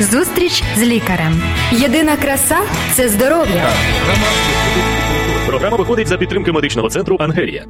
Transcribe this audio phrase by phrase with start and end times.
[0.00, 1.42] Зустріч з лікарем.
[1.72, 2.56] Єдина краса
[2.92, 3.68] це здоров'я.
[5.46, 7.64] Програма виходить за підтримки медичного центру Ангелія.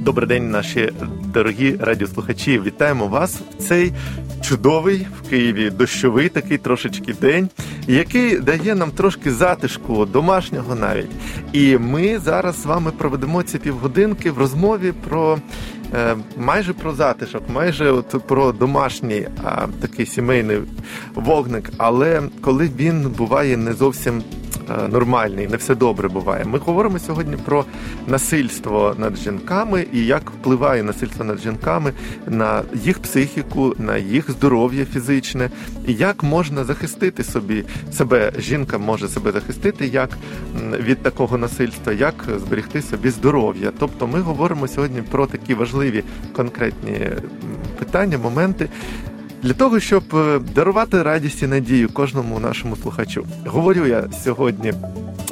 [0.00, 0.92] Добрий день, наші
[1.34, 2.60] дорогі радіослухачі.
[2.60, 3.92] Вітаємо вас в цей
[4.42, 7.48] чудовий в Києві дощовий такий трошечки день,
[7.86, 11.10] який дає нам трошки затишку, домашнього навіть.
[11.52, 15.38] І ми зараз з вами проведемо ці півгодинки в розмові про.
[15.94, 20.58] Е, Майже про затишок, майже от про домашній а, такий сімейний
[21.14, 21.70] вогник.
[21.78, 24.22] Але коли він буває не зовсім
[24.70, 26.44] е, нормальний, не все добре буває.
[26.44, 27.64] Ми говоримо сьогодні про
[28.06, 31.92] насильство над жінками і як впливає насильство над жінками
[32.26, 35.50] на їх психіку, на їх здоров'я фізичне,
[35.86, 38.32] і як можна захистити собі себе.
[38.38, 40.10] Жінка може себе захистити як
[40.78, 43.72] від такого насильства, як зберегти собі здоров'я.
[43.78, 45.79] Тобто, ми говоримо сьогодні про такі важливі
[46.32, 47.10] конкретні
[47.78, 48.68] питання, моменти.
[49.42, 54.72] Для того щоб е, дарувати радість і надію кожному нашому слухачу, говорю я сьогодні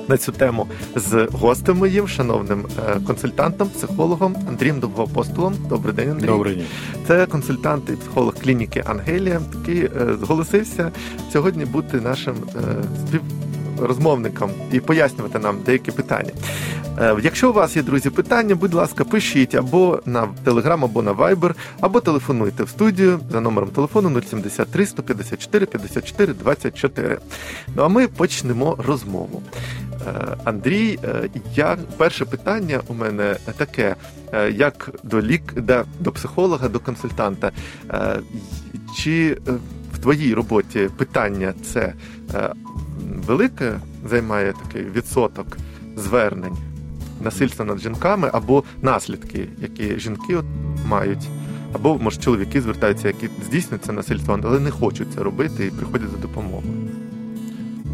[0.09, 5.55] на цю тему з гостем моїм, шановним е, консультантом, психологом Андрієм Довгоапостолом.
[5.69, 6.27] Добрий день, Андрій.
[6.27, 6.65] Добрый день.
[7.07, 10.93] Це консультант і психолог клініки Ангелія, який е, зголосився
[11.33, 13.19] сьогодні бути нашим е,
[13.79, 16.31] співрозмовником і пояснювати нам деякі питання.
[16.99, 21.13] Е, Якщо у вас є друзі питання, будь ласка, пишіть або на Telegram, або на
[21.13, 27.19] Viber, або телефонуйте в студію за номером телефону 073 154 54 24.
[27.77, 29.43] Ну а ми почнемо розмову.
[29.93, 33.95] Е, Андрій, е, я перше питання у мене таке:
[34.53, 35.55] як до лік,
[36.01, 37.53] до психолога, до консультанта.
[38.97, 39.39] Чи
[39.95, 41.93] в твоїй роботі питання це
[43.28, 43.80] велике
[44.10, 45.58] займає такий відсоток
[45.96, 46.58] звернень
[47.22, 50.46] насильства над жінками або наслідки, які жінки от
[50.88, 51.28] мають?
[51.74, 56.10] Або може чоловіки звертаються, які здійснюють це насильство, але не хочуть це робити і приходять
[56.10, 56.64] за допомогою.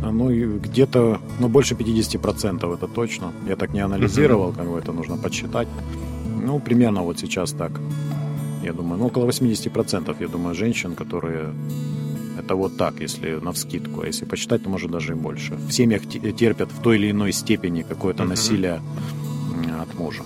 [0.03, 3.31] А, Ну, и где-то, ну, больше 50% это точно.
[3.47, 5.67] Я так не анализировал, как бы это нужно подсчитать.
[6.45, 7.71] Ну, примерно вот сейчас так.
[8.63, 11.53] Я думаю, ну, около 80%, я думаю, женщин, которые...
[12.43, 14.01] Это вот так, если на вскидку.
[14.01, 15.57] А если посчитать, то может даже и больше.
[15.67, 18.29] В семьях те- терпят в той или иной степени какое-то Мгм.
[18.29, 20.21] насилие м, от мужа.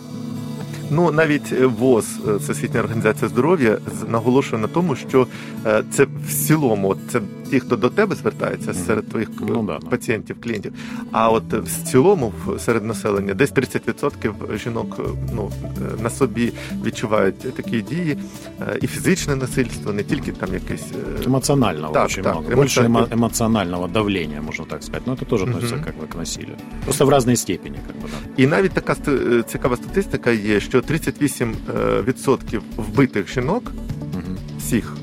[0.91, 5.27] Ну навіть е, ВОЗ, е, Всесвітня організація здоров'я, з- наголошує на тому, що
[5.65, 8.79] е, це в цілому, от це ті, хто до тебе звертається Мгм.
[8.85, 9.87] серед твоїх е, Ну, да, да.
[9.89, 10.73] пацієнтів, клієнтів.
[11.11, 15.03] А от е, в цілому в- серед населення десь 30% жінок е,
[15.35, 16.53] ну, е, на собі
[16.85, 18.17] відчувають такі дії,
[18.61, 20.83] Е, і фізичне насильство, не тільки там якесь.
[21.23, 22.55] е, Эмоционального Так, очень так, много.
[22.55, 23.07] Больше эмоционально.
[23.07, 25.07] эмо- эмоционального давления, можно так сказать.
[25.07, 25.53] Но это тоже Мгм.
[25.55, 26.55] относится как бы к насилию.
[26.83, 28.43] Просто в разной степени, как бы, да.
[28.43, 33.71] І навіть така ст- е, цікава статистика є, що 38% вбитих жінок
[34.13, 34.37] Мгм.
[34.59, 34.93] всіх.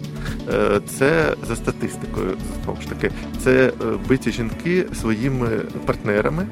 [0.53, 3.11] е, Це за статистикою, знову ж таки,
[3.43, 3.71] це е,
[4.09, 5.47] биті жінки своїми
[5.85, 6.47] партнерами,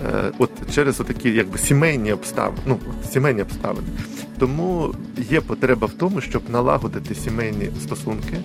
[0.00, 2.78] е, от через такі якби сімейні обставини, ну
[3.12, 3.86] сімейні обставини.
[4.38, 4.94] Тому
[5.30, 8.38] є потреба в тому, щоб налагодити сімейні стосунки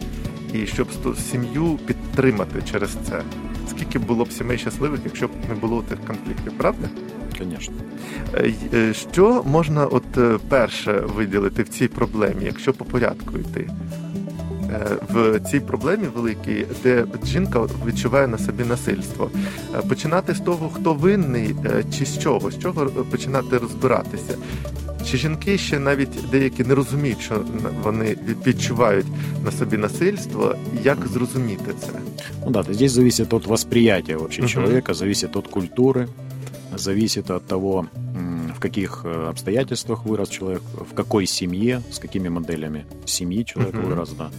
[0.53, 0.87] і щоб
[1.31, 3.21] сім'ю підтримати через це.
[3.69, 6.89] Скільки було б сімей щасливих, якщо б не було тих конфліктів, правда?
[8.73, 13.69] Е, Що можна от перше виділити в цій проблемі, якщо по порядку йти?
[14.71, 19.29] Е, В цій проблемі великій, де жінка відчуває на собі насильство,
[19.75, 24.35] Е, починати з того, хто винний, е, чи з чого, з чого починати розбиратися.
[25.11, 27.41] Чи жінки ще навіть деякі не розуміють, що
[27.83, 28.17] вони
[28.47, 29.05] відчувають
[29.45, 31.89] на собі насильство, як зрозуміти це?
[32.45, 34.49] Ну да, здесь зависит от восприятия вообще Мгм.
[34.51, 36.07] человека, зависит от культуры,
[36.75, 37.85] зависит от того,
[38.57, 43.85] в каких э, обстоятельствах вырос человек, в какой семье, с какими моделями семьи человек Мгм.
[43.85, 44.31] вырос, да.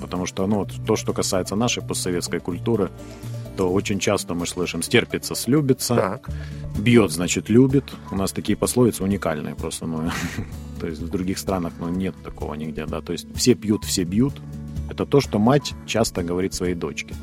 [0.00, 2.90] Потому что, ну, вот то, что касается нашей постсоветской культуры,
[3.56, 6.30] то очень часто мы слышим «стерпится, слюбится», Так.
[6.80, 7.84] «бьет, значит, любит».
[8.10, 10.10] У нас такие пословицы уникальные просто, ну,
[10.80, 13.00] то есть в других странах, ну, нет такого нигде, да.
[13.00, 14.34] То есть все пьют, все бьют.
[14.90, 17.14] Это то, что мать часто говорит своей дочке.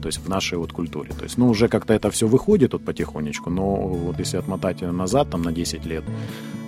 [0.00, 1.10] То есть в нашей вот культуре.
[1.18, 5.30] То есть, ну, уже как-то это все выходит вот потихонечку, но вот если отмотать назад,
[5.30, 6.04] там, на 10 лет,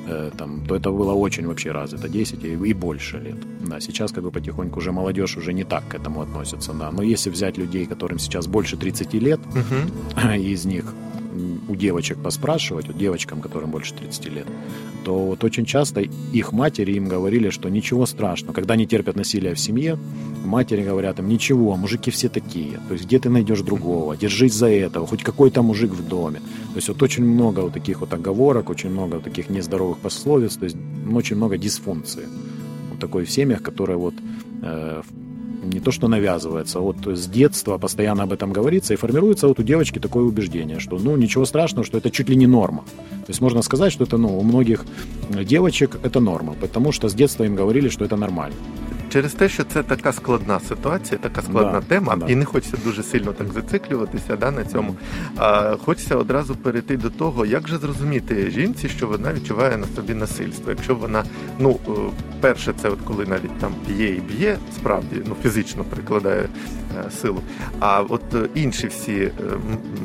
[0.09, 3.37] э, там, то это было очень вообще развито, 10 и, и больше лет.
[3.69, 6.91] Да, сейчас как бы потихоньку уже молодежь уже не так к этому относится, да.
[6.91, 10.33] Но если взять людей, которым сейчас больше 30 лет, Угу.
[10.37, 10.95] из них
[11.69, 14.47] у девочек поспрашивать, у девочкам, которым больше 30 лет,
[15.05, 18.53] то вот очень часто их матери им говорили, что ничего страшного.
[18.53, 19.99] Когда они терпят насилие в семье,
[20.45, 22.81] матери говорят им, ничего, мужики все такие.
[22.89, 24.17] То есть где ты найдешь другого?
[24.17, 26.41] Держись за этого, хоть какой-то мужик в доме.
[26.73, 30.57] То есть вот очень много вот таких вот оговорок, очень много вот таких нездоровых пословиц,
[30.57, 30.77] то есть
[31.13, 32.27] очень много дисфункции.
[32.91, 34.15] Вот такой в семьях, которая вот
[34.63, 35.03] э,
[35.63, 39.63] не то что навязывается, вот с детства постоянно об этом говорится, и формируется вот у
[39.63, 42.85] девочки такое убеждение, что ну ничего страшного, что это чуть ли не норма.
[43.27, 44.85] То есть можно сказать, что это ну, у многих
[45.31, 48.57] девочек это норма, потому что с детства им говорили, что это нормально.
[49.13, 52.27] Через те, що це така складна ситуація, така складна Да, тема, да.
[52.27, 54.97] і не хочеться дуже сильно так зациклюватися да, на цьому.
[55.37, 60.15] А хочеться одразу перейти до того, як же зрозуміти жінці, що вона відчуває на собі
[60.15, 60.71] насильство.
[60.71, 61.25] Якщо вона,
[61.59, 61.91] ну е,
[62.41, 66.43] перше, це от коли навіть там б'є і б'є, справді ну фізично прикладає
[67.07, 67.41] е, силу.
[67.81, 69.31] А от е, інші всі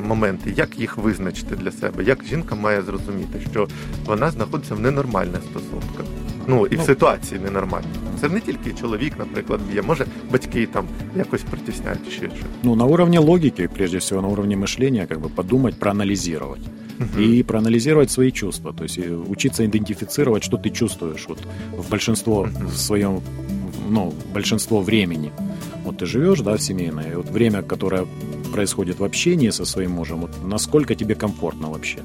[0.04, 3.68] моменти, як їх визначити для себе, як жінка має зрозуміти, що
[4.06, 6.27] вона знаходиться в ненормальних стосунках.
[6.47, 7.87] Ну і в Ну, ситуації ненормальній.
[8.21, 10.85] Це не тільки чоловік, наприклад, б'є, може батьки там
[11.15, 12.47] якось притісняють чи ще щось.
[12.63, 16.61] Ну, на уровне логики, прежде всего, на уровне мышления, как бы подумать, проанализировать.
[17.19, 18.71] И проанализировать свои чувства.
[18.73, 21.39] То есть э, учиться идентифицировать, что ты чувствуешь вот,
[21.77, 22.67] в большинство Мгм.
[22.67, 23.21] в своем,
[23.89, 25.31] ну, большинство времени.
[25.85, 28.05] Вот ты живешь, да, в семейное, и вот время, которое
[28.53, 31.97] происходит в общении со своим мужем, вот насколько тебе комфортно вообще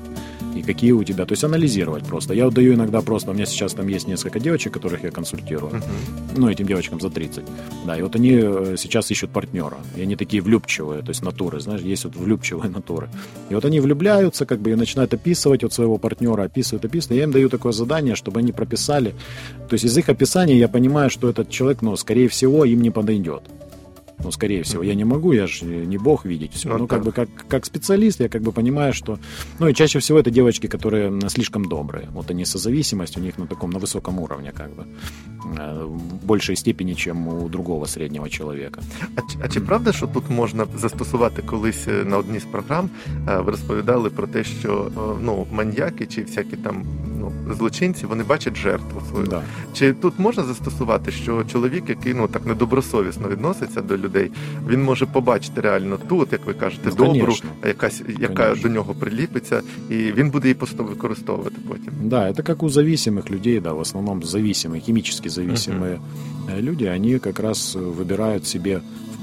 [0.56, 2.34] и какие у тебя, то есть анализировать просто.
[2.34, 5.74] Я вот даю иногда просто, у меня сейчас там есть несколько девочек, которых я консультирую,
[5.74, 5.84] Мгм.
[6.38, 7.44] ну, этим девочкам за 30.
[7.86, 9.78] Да, и вот они э, сейчас ищут партнера.
[9.98, 13.10] И они такие влюбчивые, то есть натуры, знаешь, есть вот влюбчивые натуры.
[13.50, 17.18] И вот они влюбляются, как бы, и начинают описывать вот своего партнера, описывают, описывают.
[17.18, 19.14] Я им даю такое задание, чтобы они прописали.
[19.70, 22.92] То есть из их описания я понимаю, что этот человек, ну, скорее всего, им не
[22.92, 23.44] подойдет.
[24.25, 26.69] Ну, скорее всего, я не могу, я же не бог видеть все.
[26.69, 27.07] Ну, Ну, как так.
[27.07, 29.19] бы как, как специалист, я как бы понимаю, что...
[29.61, 32.09] Ну, и чаще всего это девочки, которые м, слишком добрые.
[32.13, 34.85] Вот они созависимость у них на таком, на высоком уровне, как бы.
[35.59, 38.81] Э, В большей степени, чем у другого среднего человека.
[39.17, 42.91] А, чи- а чи правда, що тут можна застосувати колись е, на одній з програм?
[43.29, 46.83] е, Ви розповідали про те, що е, ну маньяки чи всякі там
[47.23, 49.27] ну злочинці вони бачать жертву свою.
[49.27, 49.43] Да.
[49.73, 54.31] Чи тут можна застосувати, що чоловік, який ну так недобросовісно відноситься до людей,
[54.69, 57.51] він може побачити реально ту, от, як ви кажете, Ну, добру, конечно.
[57.67, 58.69] якась яка Конечно.
[58.69, 61.93] до нього приліпиться, і він буде її просто використовувати потім.
[62.03, 65.99] Да, это как у зависимых людей, да, в основном зависимые, химически зависимые
[66.49, 67.81] э, люди, они как раз э,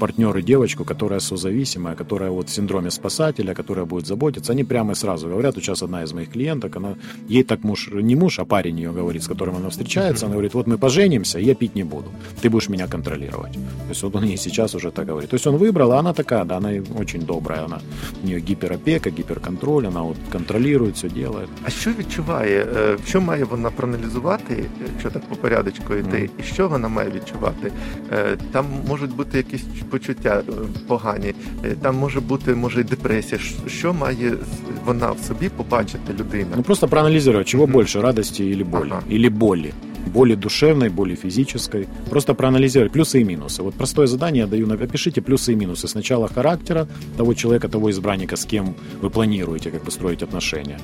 [0.00, 4.52] партнеры девочку, которая созависимая, которая вот в синдроме спасателя, которая будет заботиться.
[4.52, 6.94] Они прямо и сразу говорят, вот сейчас одна из моих клиенток, она,
[7.28, 10.54] ей так муж, не муж, а парень ее говорит, с которым она встречается, она говорит,
[10.54, 12.04] вот мы поженимся, я пить не буду,
[12.42, 13.52] ты будешь меня контролировать.
[13.52, 15.30] То есть вот он ей сейчас уже так говорит.
[15.30, 16.70] То есть он выбрал, а она такая, да, она
[17.00, 17.80] очень добрая, она,
[18.22, 21.48] у нее гиперопека, гиперконтроль, она вот контролирует, все делает.
[21.64, 22.66] А що відчуває?
[22.76, 26.28] е, Що має вона проаналізувати, якщо так по порядочку йти, Мгм.
[26.40, 27.72] і що вона має відчувати?
[28.12, 30.52] Е, Там можуть бути якісь почуття е,
[30.86, 31.34] погані,
[31.64, 33.40] е, там може бути може й депресія.
[33.40, 36.48] Ш- Що має з- вона в собі побачити людина?
[36.56, 37.72] Ну, просто проанализировать, чего Мгм.
[37.72, 38.88] больше, радости или боли.
[38.90, 39.02] Ага.
[39.12, 39.72] Или боли.
[40.14, 41.86] Боли душевной, боли физической.
[42.10, 43.62] Просто проанализировать плюсы и минусы.
[43.62, 45.88] Вот простое задание я даю, напишите плюсы и минусы.
[45.88, 46.86] Сначала характера
[47.16, 50.78] того человека, того избранника, с кем вы планируете как бы строить отношения.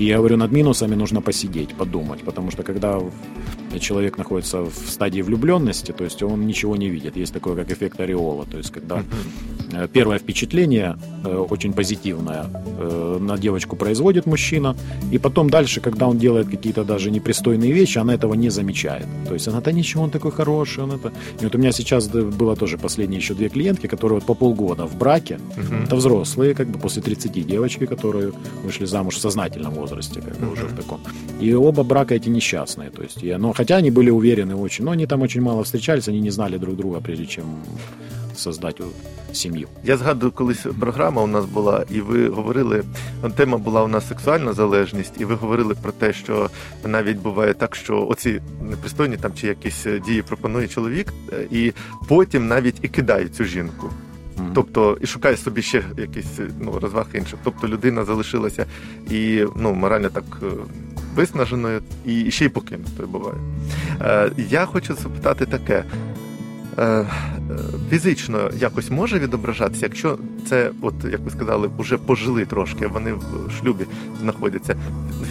[0.00, 2.24] И я говорю, над минусами нужно посидеть, подумать.
[2.24, 3.12] Потому что когда в-
[3.79, 7.15] человек находится в стадии влюбленности, то есть он ничего не видит.
[7.15, 8.45] Есть такое, как эффект ореола.
[8.45, 9.03] То есть когда
[9.93, 12.45] Первое впечатление э, очень позитивное
[12.79, 14.75] э, на девочку производит мужчина,
[15.11, 19.05] и потом дальше, когда он делает какие-то даже непристойные вещи, она этого не замечает.
[19.27, 21.11] То есть она, да ничего, он такой хороший, он это...
[21.41, 24.85] И вот у меня сейчас было тоже последние еще две клиентки, которые вот по полгода
[24.85, 25.83] в браке, Мгм.
[25.83, 28.31] это взрослые, как бы после 30 девочки, которые
[28.63, 30.99] вышли замуж в сознательном возрасте, как бы уже в таком.
[31.39, 34.91] И оба брака эти несчастные, то есть, и, но хотя они были уверены очень, но
[34.91, 37.45] они там очень мало встречались, они не знали друг друга, прежде чем
[38.39, 38.95] создать вот
[39.33, 39.67] семью.
[39.83, 42.83] Я згадую, колись програма у нас була, і ви говорили,
[43.35, 46.49] тема була у нас сексуальна залежність, і ви говорили про те, що
[46.85, 51.73] навіть буває так, що оці непристойні там чи якісь е, дії пропонує чоловік, е, і
[52.07, 53.89] потім навіть і кидає цю жінку.
[54.53, 57.39] Тобто і шукає собі ще якісь ну, розваг інших.
[57.43, 58.65] Тобто людина залишилася
[59.09, 60.45] і ну, морально так е,
[61.15, 63.37] виснаженою, і ще й покинутою буває.
[64.01, 65.83] Е, я хочу запитати таке.
[66.77, 67.05] Е, е,
[67.89, 70.17] Фізично якось може відображатися, якщо
[70.49, 73.85] це, от як ви сказали, вже пожили трошки, вони в шлюбі
[74.21, 74.75] знаходяться.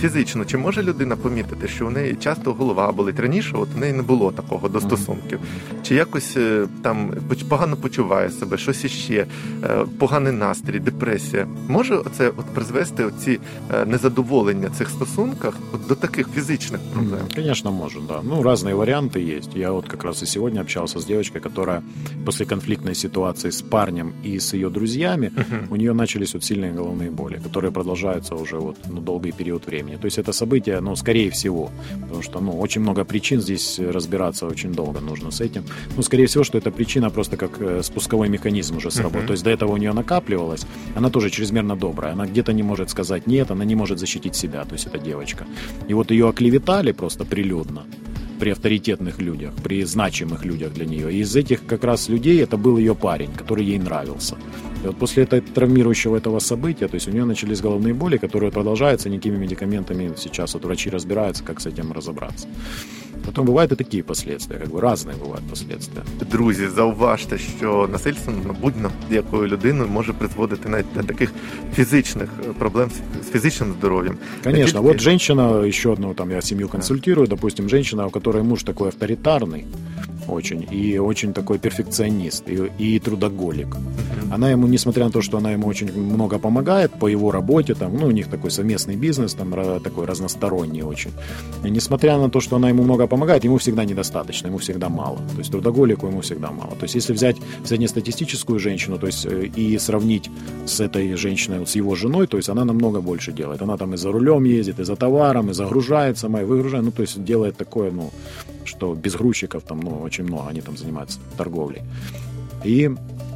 [0.01, 3.21] Фізично, чи може людина помітити, що у неї часто голова болить?
[3.21, 5.41] Раніше от у неї не було такого до стосунків.
[5.83, 7.11] Чи якось е, там
[7.49, 9.27] погано почуває себе, щось іще,
[9.65, 11.47] е, поганий настрій, депресія.
[11.69, 13.41] Може це от призвести оці
[13.75, 17.21] е, незадоволення цих стосунках от до таких фізичних проблем?
[17.35, 18.21] Конечно, может, да.
[18.23, 19.57] Ну, разные варианты есть.
[19.57, 21.83] Я вот как раз и сегодня общался с девочкой, которая
[22.25, 25.33] после конфликтной ситуации с парнем и с ее друзьями,
[25.71, 29.97] у нее начались вот сильные головные боли, которые продолжаются уже вот ну, долгий период времени.
[29.97, 34.47] То есть это событие, ну, скорее всего, потому что, ну, очень много причин здесь разбираться
[34.47, 35.65] очень долго нужно с этим.
[35.97, 39.27] Ну, скорее всего, что эта причина просто как э, спусковой механизм уже сработал.
[39.27, 42.91] То есть до этого у нее накапливалось, она тоже чрезмерно добрая, она где-то не может
[42.91, 45.47] сказать нет, она не может защитить себя, то есть эта девочка.
[45.89, 47.85] И вот ее оклеветали просто прилюдно
[48.39, 51.13] при авторитетных людях, при значимых людях для нее.
[51.13, 54.37] И из этих как раз людей это был ее парень, который ей нравился.
[54.85, 58.53] И вот после этого травмирующего этого события, то есть у нее начались головные боли, которые
[58.53, 60.15] продолжаются никакими медикаментами.
[60.17, 62.47] Сейчас вот врачи разбираются, как с этим разобраться.
[63.26, 66.04] Потім бувають і такі последствия, як би різні бувають последствия.
[66.32, 71.34] Друзі, зауважте, що насильство над будь-якою людиною може призводити навіть до таких
[71.74, 72.30] фізичних
[72.60, 72.90] проблем
[73.24, 74.18] з фізичним здоров'ям.
[74.44, 78.90] Конечно, вот женщина, еще одну, там я семью консультирую, допустим, женщина, у которой муж такой
[78.90, 79.66] авторитарный,
[80.29, 83.77] очень, и очень такой перфекционист, и, и трудоголик.
[84.31, 87.97] Она ему, несмотря на то, что она ему очень много помогает по его работе, там,
[87.97, 91.13] ну, у них такой совместный бизнес, там, такой разносторонний очень.
[91.65, 95.17] И несмотря на то, что она ему много помогает, ему всегда недостаточно, ему всегда мало.
[95.17, 96.71] То есть трудоголику ему всегда мало.
[96.71, 100.31] То есть если взять среднестатистическую женщину, то есть э, и сравнить
[100.67, 103.63] с этой женщиной, вот, с его женой, то есть она намного больше делает.
[103.63, 106.85] Она там и за рулем ездит, и за товаром, и загружает сама, и выгружает.
[106.85, 108.11] Ну, то есть делает такое, ну,
[108.65, 111.83] что без грузчиков там, ну, очень много, они там занимаются торговлей.
[112.65, 112.91] И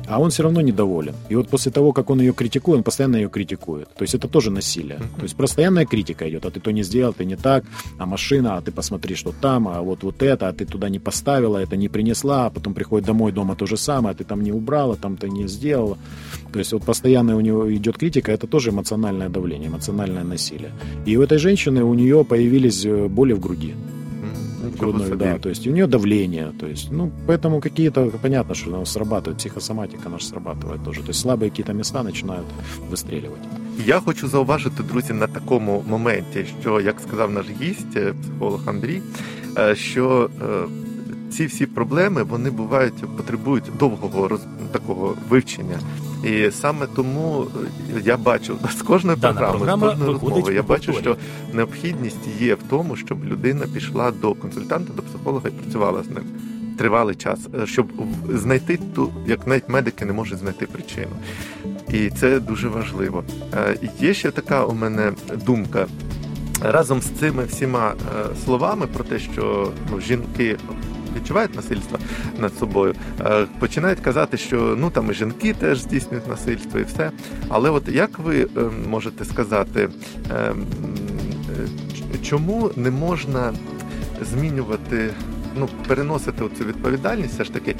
[0.08, 1.14] а он все равно недоволен.
[1.30, 3.88] И вот после того, как он ее критикует, он постоянно ее критикует.
[3.94, 4.98] То есть это тоже насилие.
[5.16, 7.64] То есть постоянная критика идет, а ты то не сделал, ты не так,
[7.98, 10.98] а машина, а ты посмотри, что там, а вот вот это, а ты туда не
[10.98, 14.42] поставила, это не принесла, а потом приходит домой, дома то же самое, а ты там
[14.42, 15.98] не убрала, там ты не сделала.
[16.52, 20.72] То есть вот постоянно у него идет критика, это тоже эмоциональное давление, эмоциональное насилие.
[21.06, 23.74] И у этой женщины, у нее появились э, боли в груди
[24.79, 28.85] грудной, да, то есть у нее давление, то есть, ну, поэтому какие-то, понятно, что оно
[28.85, 32.45] срабатывает, психосоматика наша срабатывает тоже, то есть слабые какие-то места начинают
[32.91, 33.47] вистрілювати.
[33.85, 39.01] Я хочу зауважити, друзі, на такому моменті, що, як сказав наш гість, е, психолог Андрій,
[39.57, 40.45] е, що е,
[41.31, 45.79] ці всі проблеми вони бувають, потребують довгого роз, такого вивчення.
[46.24, 47.46] І саме тому
[48.04, 51.16] я бачу з кожної програми, з кожної розмови, я бачу, що
[51.52, 56.24] необхідність є в тому, щоб людина пішла до консультанта, до психолога і працювала з ним
[56.78, 57.86] тривалий час, щоб
[58.28, 61.12] знайти ту, як навіть медики не можуть знайти причину.
[61.88, 63.24] І це дуже важливо.
[64.00, 65.12] Є ще така у мене
[65.46, 65.86] думка.
[66.60, 67.94] Разом з цими всіма
[68.44, 70.56] словами про те, що ну, жінки
[71.16, 71.98] відчувають насильство
[72.38, 77.10] над собою, е, починають казати, що ну там і жінки теж здійснюють насильство і все.
[77.48, 78.46] Але от як ви е,
[78.90, 79.88] можете сказати,
[80.30, 80.52] е,
[82.22, 83.52] чому не можна
[84.32, 85.10] змінювати,
[85.56, 87.76] ну переносити цю відповідальність, все ж таки,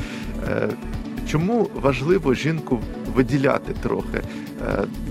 [1.29, 2.81] чому важливо жінку
[3.15, 4.23] виділяти трохи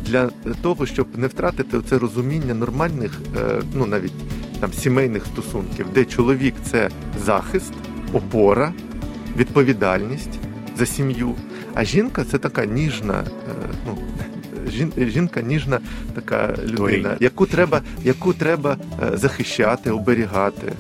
[0.06, 0.30] для
[0.62, 3.20] того, щоб не втратити це розуміння нормальних,
[3.74, 4.13] ну навіть
[4.60, 6.90] там сімейних стосунків, де чоловік це
[7.25, 7.74] захист
[8.13, 8.74] опора,
[9.38, 10.39] відповідальність
[10.77, 11.36] за сім'ю.
[11.74, 13.98] А жінка це така ніжна, е, ну
[14.98, 15.80] жінка ніжна
[16.15, 20.74] така людина, яку треба, яку треба е, захищати, оберігати.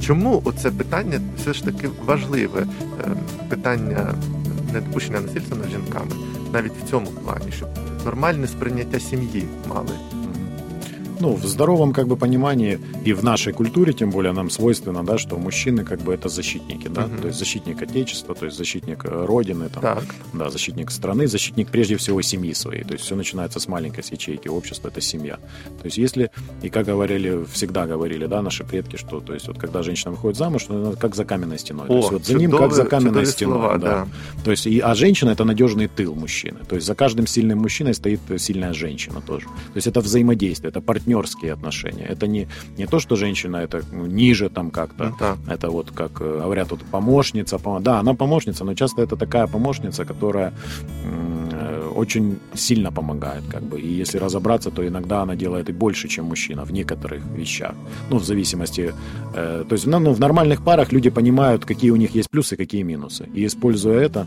[0.00, 2.60] Чому оце питання все ж таки важливе?
[2.60, 3.10] Е,
[3.48, 4.14] питання
[4.72, 6.12] недопущення насильства над жінками
[6.54, 7.68] навіть в цьому плані, щоб
[8.04, 9.90] нормальне сприйняття сім'ї мали
[11.24, 15.16] ну, в здоровом как бы понимании и в нашей культуре, тем более нам свойственно, да,
[15.16, 17.22] что мужчины как бы это защитники, да, угу.
[17.22, 20.04] то есть защитник отечества, то есть защитник э, родины, там, так.
[20.34, 24.48] да, защитник страны, защитник прежде всего семьи своей, то есть все начинается с маленькой ячейки,
[24.48, 25.36] общество это семья.
[25.80, 26.30] То есть если,
[26.62, 30.36] и как говорили, всегда говорили, да, наши предки, что, то есть вот когда женщина выходит
[30.36, 33.24] замуж, ну, как за каменной стеной, О, то есть вот за ним как за каменной
[33.24, 33.88] стеной, слова, да.
[33.88, 34.08] да.
[34.44, 37.94] То есть, и, а женщина это надежный тыл мужчины, то есть за каждым сильным мужчиной
[37.94, 39.46] стоит сильная женщина тоже.
[39.46, 42.06] То есть это взаимодействие, это партнер партнерские отношения.
[42.06, 45.04] Это не, не то, что женщина это ну, ниже там как-то.
[45.04, 45.36] Ну, да.
[45.54, 47.58] Это вот, как э, говорят, вот помощница.
[47.58, 47.82] Пом...
[47.82, 50.52] Да, она помощница, но часто это такая помощница, которая
[51.04, 53.80] э, очень сильно помогает, как бы.
[53.80, 57.74] И если разобраться, то иногда она делает и больше, чем мужчина в некоторых вещах.
[58.10, 58.94] Ну, в зависимости...
[59.34, 62.82] Э, то есть, ну, в нормальных парах люди понимают, какие у них есть плюсы, какие
[62.82, 63.28] минусы.
[63.34, 64.26] И используя это,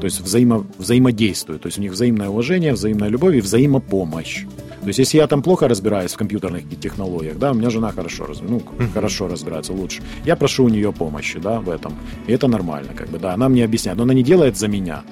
[0.00, 1.62] то есть взаимо, взаимодействуют.
[1.62, 4.44] То есть у них взаимное уважение, взаимная любовь и взаимопомощь.
[4.80, 8.26] То есть, если я там плохо разбираюсь в компьютерных технологиях, да, у меня жена хорошо,
[8.42, 8.92] ну, mm-hmm.
[8.94, 10.02] хорошо разбирается, лучше.
[10.24, 11.94] Я прошу у нее помощи, да, в этом.
[12.26, 13.34] И это нормально, как бы, да.
[13.34, 15.02] Она мне объясняет, но она не делает за меня.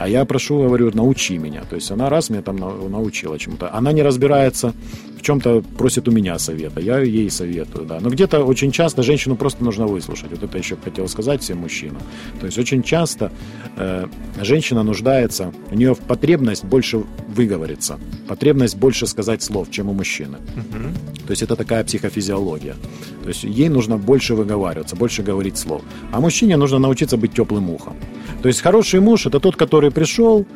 [0.00, 1.62] А я прошу, говорю, научи меня.
[1.68, 3.70] То есть она раз меня там научила чему-то.
[3.74, 4.72] Она не разбирается
[5.18, 6.80] в чем-то, просит у меня совета.
[6.80, 8.00] Я ей советую, да.
[8.00, 10.30] Но где-то очень часто женщину просто нужно выслушать.
[10.30, 12.00] Вот это еще хотел сказать всем мужчинам.
[12.40, 13.30] То есть очень часто
[13.76, 14.06] э,
[14.40, 20.38] женщина нуждается, у нее потребность больше выговориться, потребность больше сказать слов, чем у мужчины.
[20.56, 21.26] Угу.
[21.26, 22.76] То есть это такая психофизиология.
[23.22, 25.82] То есть ей нужно больше выговариваться, больше говорить слов.
[26.10, 27.96] А мужчине нужно научиться быть теплым ухом.
[28.42, 30.46] То есть хороший муж это тот, который пришел,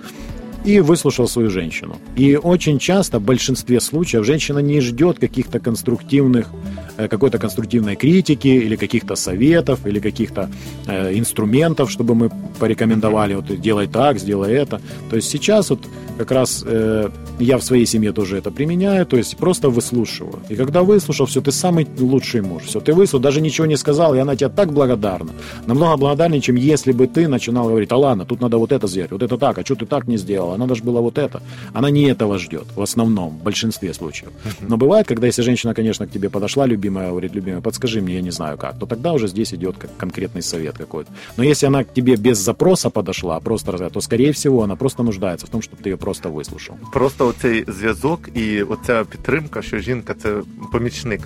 [0.64, 1.96] и выслушал свою женщину.
[2.16, 6.48] И очень часто, в большинстве случаев, женщина не ждет каких-то конструктивных,
[6.96, 10.50] э, какой-то конструктивной критики или каких-то советов, или каких-то
[10.86, 14.80] э, инструментов, чтобы мы порекомендовали, вот делай так, сделай это.
[15.10, 15.80] То есть сейчас вот
[16.18, 20.38] как раз э, я в своей семье тоже это применяю, то есть просто выслушиваю.
[20.48, 22.64] И когда выслушал, все, ты самый лучший муж.
[22.64, 25.32] Все, ты выслушал, даже ничего не сказал, и она тебе так благодарна.
[25.66, 29.10] Намного благодарнее, чем если бы ты начинал говорить, а ладно, тут надо вот это сделать,
[29.10, 30.16] вот это так, а что ты так не
[30.53, 31.41] сделала, надо же было вот это.
[31.73, 34.31] Она не этого ждет, в основном, в большинстве случаев.
[34.61, 38.21] Но бывает, когда если женщина, конечно, к тебе подошла, любимая, говорит, любимая, подскажи мне, я
[38.21, 41.11] не знаю как, то тогда уже здесь идет как конкретный совет какой-то.
[41.37, 45.47] Но если она к тебе без запроса подошла, просто то, скорее всего, она просто нуждается
[45.47, 46.75] в том, чтобы ты ее просто выслушал.
[46.93, 50.41] Просто оцей зв'язок і оця підтримка, що жінка це
[50.71, 51.21] помічник,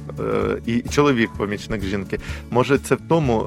[0.66, 2.20] і чоловік помічник жінки.
[2.52, 3.46] Може, це в тому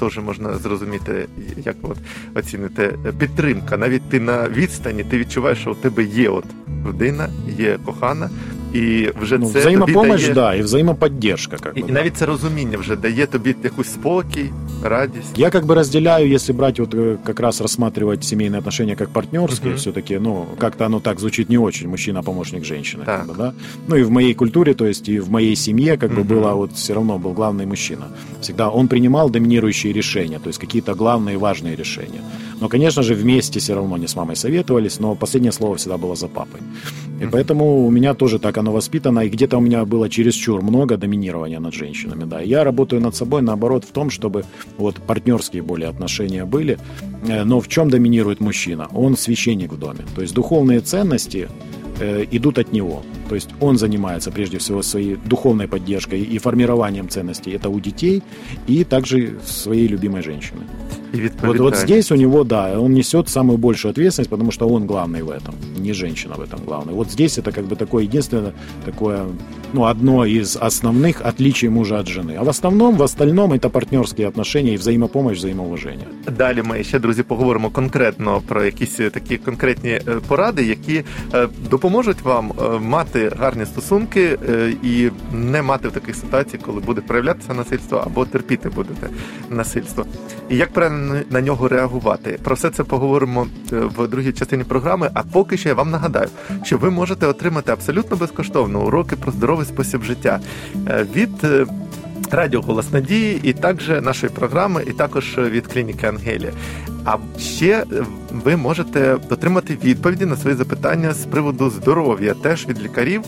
[0.00, 1.28] теж можна зрозуміти,
[1.64, 1.96] як от
[2.34, 3.76] оцінити підтримка.
[3.76, 6.44] Навіть ти на відстані, ти відчуваєш, що у тебе є от
[6.86, 7.28] людина,
[7.58, 8.30] є кохана,
[8.74, 10.34] і вже ну, це взаємопомощь, тобі дає...
[10.34, 11.56] да, і взаємоподдержка.
[11.56, 14.50] Как і, бы, і навіть це розуміння вже дає тобі якусь спокій,
[14.82, 15.38] радість.
[15.38, 19.72] Я как бы разделяю, если брать вот э, как раз рассматривать семейные отношения как партнерские,
[19.72, 19.78] угу.
[19.78, 23.18] все-таки, ну, как-то оно так звучит не очень, мужчина помощник женщины, так.
[23.20, 23.54] как бы, да.
[23.88, 26.20] Ну и в моей культуре, то есть и в моей семье, как угу.
[26.20, 28.08] бы было вот все равно был главный мужчина.
[28.40, 32.22] Всегда он принимал доминирующие решения, то есть какие-то главные важные решения.
[32.59, 36.15] Но, конечно же, вместе все равно не с мамой советовались, но последнее слово всегда было
[36.15, 36.61] за папой.
[37.21, 40.97] И поэтому у меня тоже так оно воспитано, и где-то у меня было чересчур много
[40.97, 42.41] доминирования над женщинами, да.
[42.41, 44.43] Я работаю над собой, наоборот, в том, чтобы
[44.77, 46.77] вот партнерские более отношения были,
[47.27, 48.87] э, но в чем доминирует мужчина?
[48.93, 50.05] Он священник в доме.
[50.15, 51.47] То есть духовные ценности
[52.00, 53.02] э, идут от него.
[53.28, 57.52] То есть он занимается прежде всего своей духовной поддержкой и формированием ценностей.
[57.52, 58.22] Это у детей
[58.66, 60.60] и также своей любимой женщины.
[61.14, 64.86] И вот, вот здесь у него, да, он несет самую большую ответственность, потому что он
[64.86, 66.94] главный в этом, не женщина в этом главная.
[66.94, 68.52] Вот здесь это как бы такое единственное,
[68.84, 69.26] такое,
[69.72, 72.36] ну, одно из основных отличий мужа от жены.
[72.38, 76.06] А в основном, в остальном это партнерские отношения і взаємопомощь, взаємоуваження.
[76.38, 81.02] Далі ми ще, друзі, поговоримо конкретно про якісь такі конкретні поради, які
[81.70, 81.85] допоможуть
[82.23, 84.37] вам мати гарні стосунки
[84.83, 89.09] і не мати в таких ситуаціях, коли буде проявлятися насильство або терпіти будете
[89.49, 90.05] насильство.
[90.49, 92.39] І як правильно на нього реагувати.
[92.43, 95.09] Про все це поговоримо в другій частині програми.
[95.13, 96.27] А поки що я вам нагадаю,
[96.63, 100.39] що ви можете отримати абсолютно безкоштовно уроки про здоровий спосіб життя
[101.15, 101.29] від.
[102.31, 106.51] Радіо Голос Надії, і також нашої програми, і також від клініки Ангелія.
[107.05, 107.83] А ще
[108.31, 113.21] ви можете отримати відповіді на свої запитання з приводу здоров'я, теж від лікарів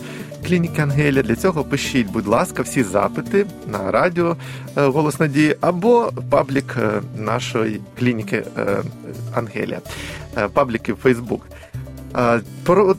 [0.46, 1.22] клініки Ангелія.
[1.22, 4.36] Для цього пишіть, будь ласка, всі запити на радіо
[4.74, 6.76] Голос Надії або паблік
[7.16, 8.44] нашої клініки
[9.34, 9.80] Ангелія,
[10.52, 11.46] пабліки в Фейсбук.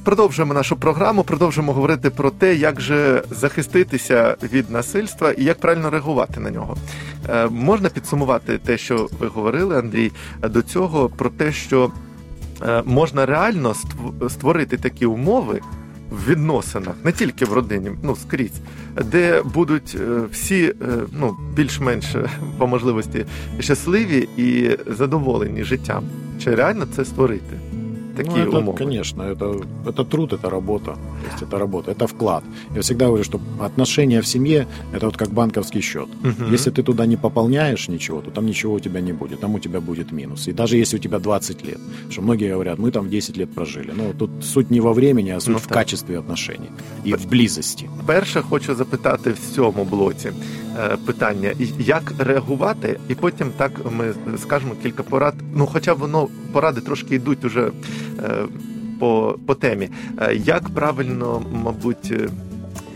[0.03, 5.89] Продовжуємо нашу програму, продовжуємо говорити про те, як же захиститися від насильства і як правильно
[5.89, 6.77] реагувати на нього.
[7.49, 11.91] Можна підсумувати те, що ви говорили, Андрій, до цього про те, що
[12.85, 13.75] можна реально
[14.29, 15.61] створити такі умови
[16.11, 18.61] в відносинах, не тільки в родині, ну скрізь,
[19.05, 19.97] де будуть
[20.31, 20.73] всі
[21.19, 22.15] ну, більш-менш
[22.57, 23.25] по можливості
[23.59, 26.03] щасливі і задоволені життям.
[26.43, 27.70] Чи реально це створити?
[28.16, 28.78] такие ну, это, умовы.
[28.78, 30.94] Конечно, это, это труд, это работа.
[30.94, 32.44] То есть это работа, это вклад.
[32.74, 36.08] Я всегда говорю, что отношения в семье – это вот как банковский счет.
[36.24, 36.52] Угу.
[36.52, 39.58] Если ты туда не пополняешь ничего, то там ничего у тебя не будет, там у
[39.58, 40.48] тебя будет минус.
[40.48, 41.78] И даже если у тебя 20 лет,
[42.10, 43.92] что многие говорят, мы там 10 лет прожили.
[43.96, 45.72] Ну, тут суть не во времени, а суть ну, в так.
[45.72, 46.68] качестве отношений
[47.04, 47.88] і в близості.
[48.06, 50.30] Перше, хочу запитати в цьому блоці
[51.05, 55.33] Питання, як реагувати, і потім так ми скажемо кілька порад.
[55.55, 57.71] Ну, хоча воно поради трошки йдуть уже
[58.99, 59.89] по, по темі.
[60.33, 62.13] Як правильно, мабуть,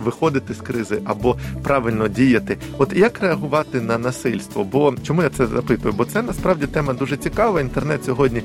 [0.03, 2.57] виходити з кризи або правильно діяти?
[2.77, 4.63] От як реагувати на насильство?
[4.63, 5.93] Бо чому я це запитую?
[5.97, 7.61] Бо це насправді тема дуже цікава.
[7.61, 8.41] Інтернет сьогодні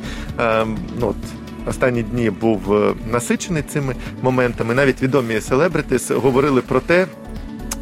[1.01, 1.17] ну, от,
[1.67, 2.61] Останні дні був
[3.13, 4.75] насичений цими моментами.
[4.75, 7.07] Навіть відомі селебритис говорили про те,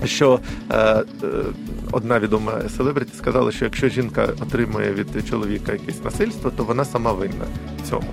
[0.06, 1.04] що е, е,
[1.92, 7.14] одна відома селебриті сказала, що якщо жінка отримує від чоловіка якесь насильство, то вона сама
[7.14, 7.46] винна
[7.84, 8.08] в цьому.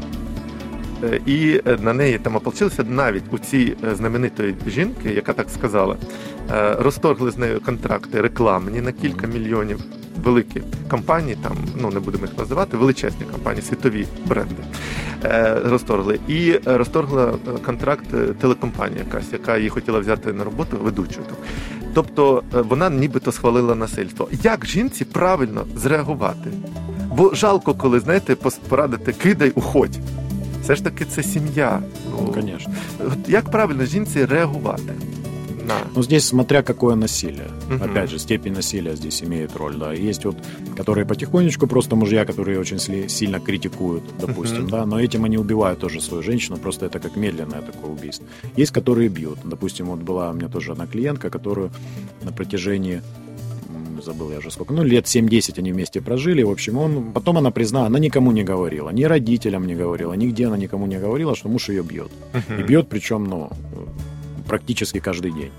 [1.03, 5.49] Е, і е, на неї там ополчилися навіть у цій е, знаменитої жінки, яка так
[5.49, 5.95] сказала,
[6.79, 9.79] розторгли з нею контракти рекламні на кілька мільйонів.
[10.23, 14.55] Великі компанії, там ну не будемо їх називати, величезні компанії, світові бренди
[15.65, 16.19] розторгли.
[16.27, 17.34] І розторгла
[17.65, 18.05] контракт
[18.39, 21.25] телекомпанія якась, яка її хотіла взяти на роботу ведучою.
[21.93, 24.29] Тобто вона нібито схвалила насильство.
[24.43, 26.51] Як жінці правильно зреагувати?
[27.17, 28.36] Бо жалко, коли знаєте,
[28.69, 29.99] порадити кидай, уходь.
[30.64, 31.82] Все ж таки це сім'я.
[32.10, 32.72] Ну, конечно.
[33.06, 34.92] От Як правильно жінці реагувати
[35.68, 37.46] на Ну, здесь смотря какое насилие.
[37.70, 37.82] Мгм.
[37.90, 39.92] Опять же, степень насилия здесь имеет роль, да.
[40.10, 40.36] Есть вот,
[40.76, 44.70] которые потихонечку, просто мужья, которые очень сли- сильно критикуют, допустим, Мгм.
[44.70, 48.26] да, но этим они убивают тоже свою женщину, просто это как медленное такое убийство.
[48.58, 49.38] Есть, которые бьют.
[49.44, 51.70] Допустим, вот была у меня тоже одна клиентка, которую
[52.24, 53.23] на протяжении м,
[54.01, 57.51] забыл я уже сколько, ну, лет 7-10 они вместе прожили, в общем, он, потом она
[57.51, 61.49] признала, она никому не говорила, ни родителям не говорила, нигде она никому не говорила, что
[61.49, 62.12] муж ее бьет.
[62.49, 63.49] И бьет, причем, ну,
[64.47, 65.51] практически каждый день.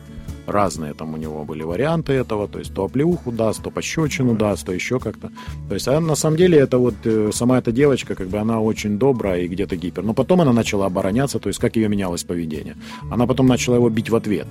[0.47, 4.65] Разные там у него были варианты этого, то есть то оплеуху даст, то пощечину даст,
[4.65, 5.31] то еще как-то.
[5.69, 8.61] То есть, а на самом деле это вот э, сама эта девочка, как бы она
[8.61, 10.05] очень добрая и где-то гипер.
[10.05, 12.77] Но потом она начала обороняться, то есть как ее менялось поведение.
[13.11, 14.47] Она потом начала его бить в ответ.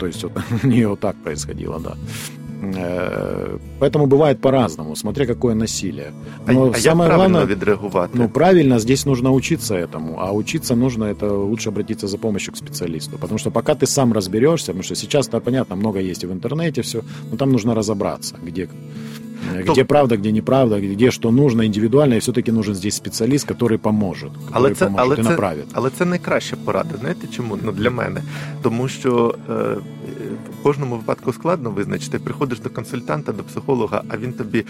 [0.00, 0.32] То есть вот
[0.64, 1.96] у нее вот так происходило, да.
[2.62, 6.12] Э, Поэтому бывает по-разному, смотря какое насилие.
[6.46, 8.10] а, Но а як самое правильно главное, відреагувати?
[8.18, 10.14] ну, правильно, здесь нужно учиться этому.
[10.18, 13.18] А учиться нужно, это лучше обратиться за помощью к специалисту.
[13.18, 16.82] Потому что пока ты сам разберешься, потому что сейчас-то, понятно, много есть и в интернете
[16.82, 18.68] все, но там нужно разобраться, где,
[19.54, 23.78] э, где правда, где неправда, где что нужно индивидуально, и все-таки нужен здесь специалист, который
[23.78, 25.64] поможет, который Але це, поможет але, и це, направит.
[25.72, 26.94] але це найкраща порада.
[27.00, 27.58] Знаєте чому?
[27.64, 28.22] Ну для мене.
[28.62, 29.76] Тому що е,
[30.60, 32.18] в кожному випадку складно визначити.
[32.18, 34.64] Приходиш до консультанта, до психолога, а він тобі.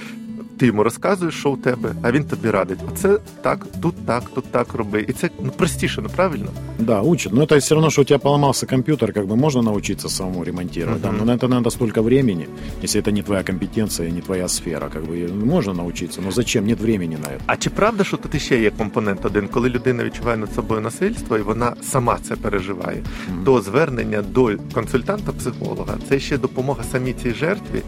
[0.57, 2.79] Ти йому розказуєш, що у тебе, а він тобі радить.
[2.91, 5.05] Оце так, тут так, тут так роби.
[5.09, 6.47] І це ну простіше, ну правильно?
[6.79, 7.33] Да, учат.
[7.33, 11.01] Но это все равно, что у тебя поломался компьютер, как бы можно научиться самому ремонтировать.
[11.01, 11.17] да, Мгм.
[11.19, 12.47] но на это надо столько времени,
[12.83, 14.89] если это не твоя компетенция, не твоя сфера.
[14.93, 16.65] Как бы можно научиться, но зачем?
[16.67, 17.39] Нет времени на это.
[17.45, 21.38] А чи правда, що тут іще є компонент один, коли людина відчуває над собою насильство
[21.38, 23.43] і вона сама це переживає, Мгм.
[23.45, 27.81] то звернення до консультанта-психолога це ще допомога самій цій жертві,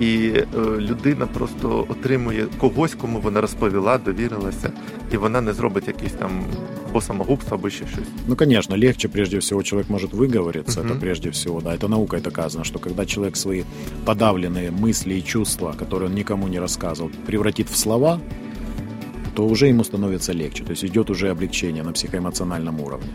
[0.00, 0.44] і е,
[0.78, 2.15] людина просто отримує
[2.58, 4.70] когось, кому вона розповіла, довірилася,
[5.12, 6.30] і вона не зробить якісь там
[6.90, 8.08] або самогубство, або ще щось.
[8.28, 10.88] Ну, конечно, легче, прежде всего, человек может выговориться, Мгм.
[10.92, 13.62] это прежде всего, да, это наукой доказано, что когда человек свои
[14.04, 18.20] подавленные мысли и чувства, которые он никому не рассказывал, превратит в слова,
[19.34, 23.08] то уже ему становится легче, то есть идет уже облегчение на психоэмоциональном уровне.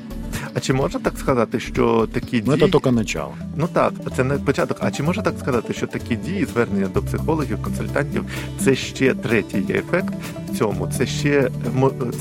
[0.55, 2.67] А чи можна так сказати, що такі Но дії...
[2.67, 3.35] это только начало.
[3.57, 4.77] Ну так, це не початок.
[4.81, 8.25] А чи можна так сказати, що такі дії, звернення до психологів, консультантів,
[8.59, 10.15] це ще третій ефект
[10.49, 10.89] в цьому.
[10.99, 11.51] Це ще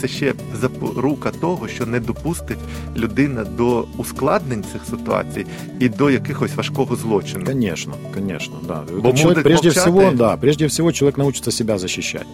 [0.02, 2.58] це ще запорука того, що не допустить
[2.98, 5.46] людина до ускладнень цих ситуацій
[5.80, 7.46] і до якихось важкого злочину.
[7.46, 8.84] Конечно, конечно, да.
[9.04, 12.28] Бо человек, прежде молчать всего, да, прежде всего человек научится себя защищать.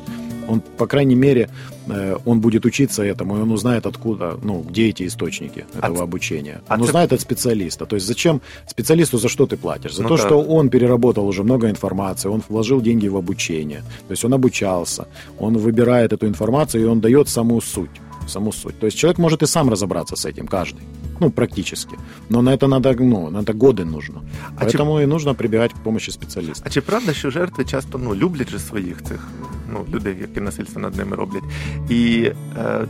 [0.48, 1.50] Он, по крайней мере,
[1.90, 5.98] э, он будет учиться этому, и он узнает, откуда, ну, где эти источники А этого
[5.98, 6.62] ц- обучения.
[6.68, 7.86] а Он ц- узнает от специалиста.
[7.86, 9.96] То есть зачем специалисту за что ты платишь?
[9.96, 10.24] За Ну то, да.
[10.24, 13.82] что он переработал уже много информации, он вложил деньги в обучение.
[14.08, 15.06] То есть он обучался,
[15.40, 18.02] он выбирает эту информацию, и он дает саму суть.
[18.28, 18.80] Саму суть.
[18.80, 20.82] То есть человек может и сам разобраться с этим, каждый.
[21.20, 21.96] Ну, практически.
[22.30, 24.22] Но на это надо, ну, на это годы нужно.
[24.58, 26.64] А чи- Поэтому и нужно прибегать к помощи специалиста.
[26.66, 29.28] А чи правда, що жертви часто ну люблять же своїх цих
[29.73, 31.43] ну людей, які насильство над ними роблять,
[31.91, 32.87] і е,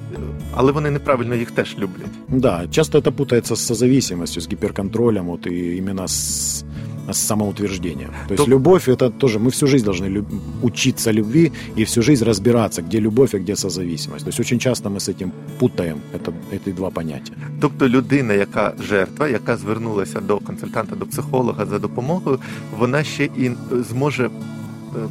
[0.55, 2.11] але вони неправильно їх теж люблять.
[2.29, 6.65] Да, часто это путается с созависимостью, с гиперконтролем, вот и именно с,
[7.11, 8.11] с самоутверждением.
[8.29, 10.27] То есть То- любовь это тоже, мы всю жизнь должны люб-
[10.63, 14.25] учиться любви и всю жизнь разбираться, где любовь, а где созависимость.
[14.25, 17.33] То есть очень часто мы с этим путаем это, эти два понятия.
[17.61, 22.39] Тобто людина, яка жертва, яка звернулася до консультанта, до психолога за допомогою,
[22.79, 23.51] вона ще і
[23.91, 24.31] зможе е,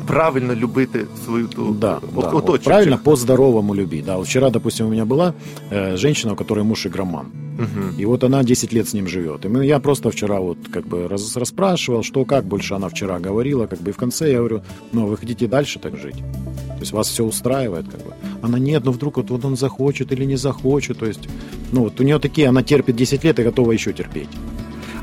[0.07, 4.05] правильно любити свою ту Да, да, вот правильно по-здоровому любить.
[4.05, 5.35] Да, вот вчера, допустим, у меня была
[5.71, 7.27] э, женщина, у которой муж игроман.
[7.59, 7.95] Мгм.
[7.99, 9.45] И вот она 10 лет с ним живет.
[9.45, 13.19] И мы, я просто вчера вот как бы раз, расспрашивал, что как больше она вчера
[13.19, 14.63] говорила, как бы и в конце я говорю,
[14.93, 16.17] ну вы хотите дальше так жить?
[16.17, 18.13] То есть вас все устраивает, как бы.
[18.43, 20.99] Она нет, ну вдруг вот, вот он захочет или не захочет.
[20.99, 21.29] То есть,
[21.73, 24.29] ну вот у нее такие, она терпит 10 лет и готова еще терпеть.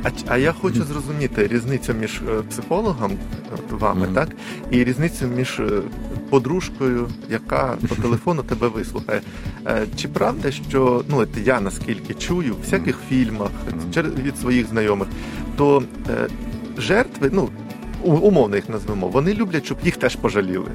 [0.03, 3.11] А, а я хочу зрозуміти різницю між е, психологом,
[3.53, 4.15] от вами, Мгм.
[4.15, 4.29] так,
[4.71, 5.81] і різницю між е,
[6.29, 9.21] подружкою, яка по телефону тебе вислухає.
[9.67, 13.79] Е, Чи правда, що ну я наскільки чую в всяких фільмах Мгм.
[13.93, 15.07] через від своїх знайомих,
[15.57, 16.27] то е,
[16.77, 17.49] жертви, ну
[18.03, 20.71] умовно їх назвемо, вони люблять, щоб їх теж пожаліли.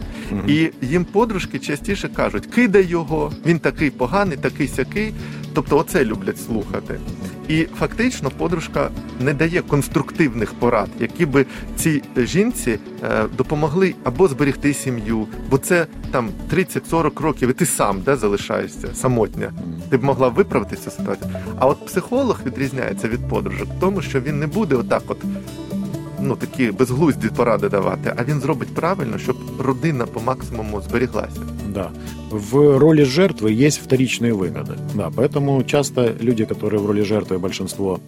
[0.47, 5.13] І їм подружки частіше кажуть: кидай його, він такий поганий, такий сякий.
[5.59, 7.01] Тобто, оце люблять слухати.
[7.49, 8.91] І фактично подружка
[9.21, 15.87] не дає конструктивних порад, які би цій жінці е, допомогли або зберегти сім'ю, бо це
[16.11, 19.53] там 30-40 років, і ти сам де залишаєшся самотня.
[19.91, 21.31] Ти б могла виправити цю ситуацію.
[21.59, 25.19] А от психолог відрізняється від подружок тому, що він не буде отак, от
[26.20, 31.42] ну такі безглузді поради давати, а він зробить правильно, щоб родина по максимуму зберіглася.
[31.74, 31.92] Да.
[32.30, 34.78] В роли жертвы есть вторичные выгоды.
[34.96, 38.00] Да, поэтому часто люди, которые в роли жертвы большинство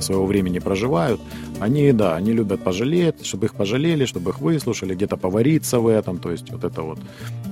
[0.00, 1.20] своего времени проживают,
[1.60, 6.18] они, да, они любят пожалеть, чтобы их пожалели, чтобы их выслушали, где-то повариться в этом,
[6.18, 6.98] то есть вот это вот,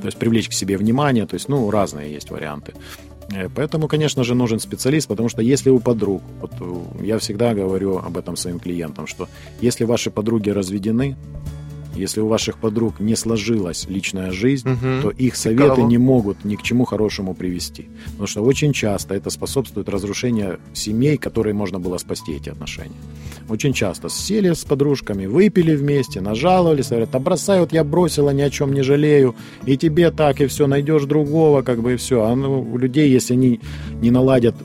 [0.01, 2.73] то есть привлечь к себе внимание, то есть, ну, разные есть варианты.
[3.32, 7.54] Э, Поэтому, конечно же, нужен специалист, потому что если у подруг, вот э, я всегда
[7.54, 9.28] говорю об этом своим клиентам, что
[9.62, 11.16] если ваши подруги разведены,
[11.96, 15.02] если у ваших подруг не сложилась личная жизнь, Мгм.
[15.02, 17.88] то их советы не могут ни к чему хорошему привести.
[18.06, 22.96] Потому что очень часто это способствует разрушению семей, которые можно было спасти эти отношения.
[23.50, 28.42] Очень часто сели с подружками, выпили вместе, нажаловались, говорят, да бросай, вот я бросила, ни
[28.42, 32.24] о чем не жалею, и тебе так, и все, найдешь другого, как бы и все.
[32.24, 33.60] А ну, у людей, если они
[34.02, 34.56] не наладят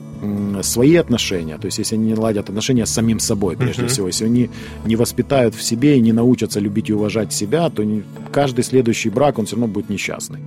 [0.63, 3.89] свои отношения, то есть если они не наладят отношения с самим собой, прежде Мгм.
[3.89, 4.49] всего, если они
[4.85, 7.83] не воспитают в себе и не научатся любить и уважать себя, то
[8.31, 10.39] каждый следующий брак, он все равно будет несчастный.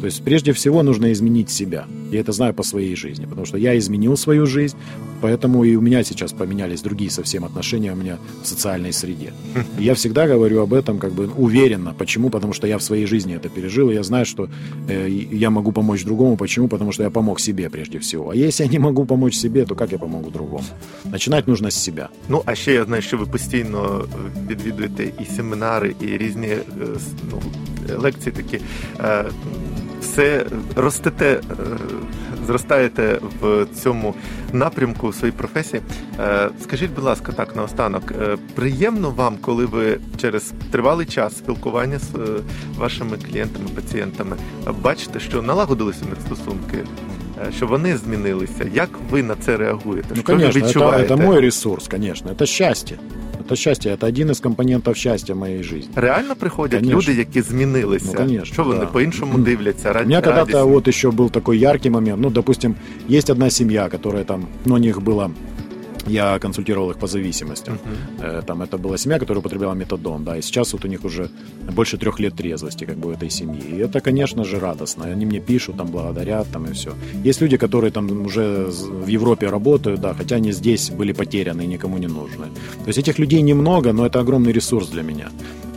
[0.00, 1.86] То есть прежде всего нужно изменить себя.
[2.10, 4.76] Я это знаю по своей жизни, потому что я изменил свою жизнь,
[5.20, 9.32] поэтому и у меня сейчас поменялись другие совсем отношения у меня в социальной среде.
[9.78, 11.94] И я всегда говорю об этом как бы уверенно.
[11.96, 12.30] Почему?
[12.30, 14.48] Потому что я в своей жизни это пережил, и я знаю, что
[14.88, 16.36] э, я могу помочь другому.
[16.36, 16.68] Почему?
[16.68, 18.30] Потому что я помог себе прежде всего.
[18.30, 20.64] А если я не могу помочь себе, то как я помогу другому?
[21.04, 22.08] Начинать нужно с себя.
[22.28, 26.62] Ну а ще я знаю, що ви постійно е, відвідуєте і семінари, і різні е,
[27.30, 27.42] ну,
[27.98, 28.60] лекції такі.
[29.00, 29.24] Е,
[30.00, 30.46] Все
[30.76, 31.40] ростете,
[32.46, 34.14] зростаєте в цьому
[34.52, 35.82] напрямку у своїй професії.
[36.62, 38.12] Скажіть, будь ласка, так наостанок,
[38.54, 42.12] приємно вам, коли ви через тривалий час спілкування з
[42.78, 44.36] вашими клієнтами, пацієнтами
[44.82, 46.78] бачите, що налагодилися у стосунки,
[47.47, 48.65] е, що вони змінилися?
[48.73, 50.07] Як ви на це реагуєте?
[50.09, 51.13] Ну, що ви конечно, это, відчуваєте?
[51.13, 52.31] это мой ресурс, конечно.
[52.31, 52.97] Это счастье.
[53.47, 55.89] Это счастье, это один из компонентов счастья моей жизни.
[55.95, 57.01] Реально приходять Конечно.
[57.01, 58.05] люди, які змінилися.
[58.07, 58.85] Ну, конечно, що вони да.
[58.85, 59.43] по-іншому Мгм.
[59.43, 60.71] дивляться, раді У меня когда-то радісні.
[60.71, 62.17] вот еще был такой яркий момент.
[62.21, 62.75] Ну, допустим,
[63.11, 65.29] есть одна семья, которая там, ну, у них было
[66.06, 67.74] я консультировал их по зависимостям.
[67.74, 68.26] Мгм.
[68.26, 71.28] Э, Там это была семья, которая употребляла метадон, да, и сейчас вот у них уже
[71.72, 73.62] больше трех лет трезвости, как бы, у этой семьи.
[73.62, 75.04] И это, конечно же, радостно.
[75.04, 76.90] Они мне пишут, там, благодарят, там, и все.
[77.24, 81.66] Есть люди, которые там уже в Европе работают, да, хотя они здесь были потеряны и
[81.66, 82.46] никому не нужны.
[82.84, 85.28] То есть этих людей немного, но это огромный ресурс для меня.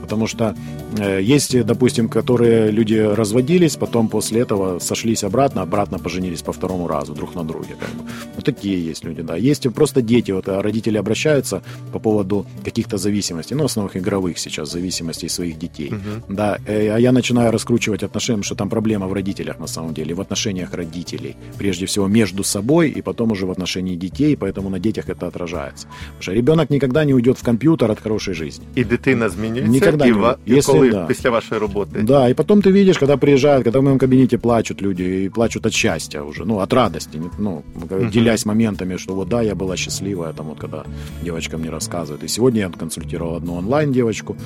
[0.05, 0.55] Потому что
[0.99, 6.89] э, есть, допустим, которые люди разводились, потом после этого сошлись обратно, обратно поженились по второму
[6.89, 7.77] разу друг на друге.
[7.81, 8.03] Как бы.
[8.37, 9.37] Ну, такие есть люди, да.
[9.37, 14.73] Есть просто дети, вот а родители обращаются по поводу каких-то зависимостей, ну, основных игровых сейчас
[14.73, 15.91] зависимостей своих детей.
[15.91, 16.37] Мгм.
[16.37, 20.15] Да, э, а я начинаю раскручивать отношения, что там проблема в родителях на самом деле,
[20.15, 21.37] в отношениях родителей.
[21.59, 25.87] Прежде всего между собой и потом уже в отношении детей, поэтому на детях это отражается.
[25.87, 28.65] Потому что ребенок никогда не уйдет в компьютер от хорошей жизни.
[28.75, 30.37] І дитина змінюється, Ніколи і, не ва...
[30.47, 30.59] буде.
[30.59, 31.07] і коли Якщо да.
[31.07, 32.01] після вашої роботи.
[32.03, 35.67] Да, и потом ты видишь, когда приезжают, когда в моем кабинете плачут люди, и плачут
[35.67, 38.11] от счастья уже, ну, от радости, не- ну, Мгм.
[38.11, 40.85] делясь моментами, что вот да, я была счастливая, там вот когда
[41.25, 42.25] девочка мне рассказывает.
[42.25, 44.37] И сегодня я консультировал одну онлайн-девочку,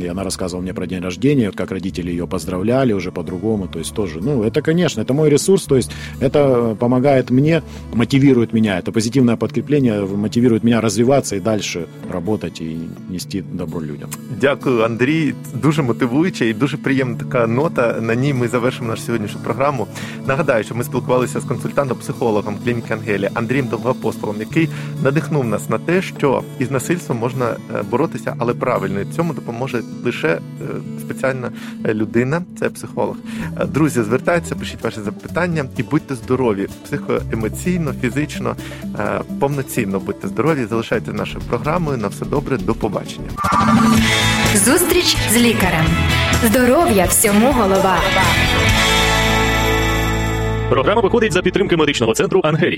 [0.00, 3.78] и она рассказывала мне про день рождения, вот как родители ее поздравляли уже по-другому, то
[3.78, 8.78] есть тоже, ну, это, конечно, это мой ресурс, то есть это помогает мне, мотивирует меня,
[8.78, 12.78] это позитивное подкрепление мотивирует меня развиваться и дальше работать и
[13.10, 14.10] нести добро людям.
[14.40, 15.34] Дякую, Андрій.
[15.62, 18.00] Дуже мотивуюче і дуже приємна така нота.
[18.00, 19.86] На ній ми завершимо нашу сьогоднішню програму.
[20.26, 24.68] Нагадаю, що ми спілкувалися з консультантом-психологом клініки Ангелія Андрієм Довгоапостолом, який
[25.02, 29.00] надихнув нас на те, що із насильством можна е, боротися, але правильно.
[29.00, 30.39] І цьому допоможе лише е,
[30.99, 31.51] спеціальна
[31.85, 33.15] е, людина, це психолог.
[33.61, 38.55] Е, Друзі, звертайтеся, пишіть ваші запитання і будьте здорові, психоемоційно, фізично,
[39.39, 40.65] повноцінно будьте здорові.
[40.69, 41.97] Залишайте нашою програмою.
[41.97, 43.29] На все добре, до побачення.
[44.55, 45.85] Зустріч з лікарем.
[46.43, 47.97] Здоров'я всьому голова.
[50.69, 52.77] Програма виходить за підтримки медичного центру Ангелія.